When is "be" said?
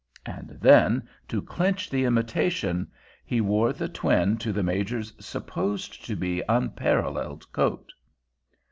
6.15-6.41